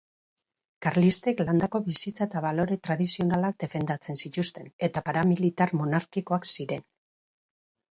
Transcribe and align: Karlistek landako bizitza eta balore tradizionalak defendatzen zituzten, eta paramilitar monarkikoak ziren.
Karlistek 0.85 1.43
landako 1.49 1.81
bizitza 1.89 2.23
eta 2.27 2.41
balore 2.45 2.79
tradizionalak 2.89 3.61
defendatzen 3.65 4.19
zituzten, 4.25 4.73
eta 4.89 5.07
paramilitar 5.11 5.77
monarkikoak 5.85 6.53
ziren. 6.57 6.85